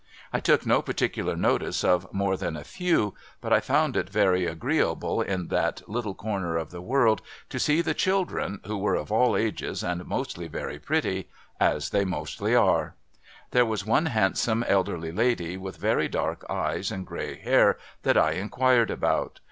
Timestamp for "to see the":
7.49-7.93